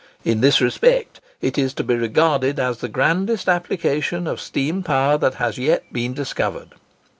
In 0.25 0.41
this 0.41 0.59
respect, 0.61 1.21
it 1.41 1.59
is 1.59 1.75
to 1.75 1.83
be 1.83 1.93
regarded 1.93 2.59
as 2.59 2.79
the 2.79 2.87
grandest 2.87 3.47
application 3.47 4.25
of 4.25 4.41
steam 4.41 4.81
power 4.81 5.15
that 5.19 5.35
has 5.35 5.59
yet 5.59 5.93
been 5.93 6.15
discovered. 6.15 6.73